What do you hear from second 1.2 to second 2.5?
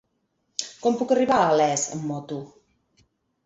a Les amb moto?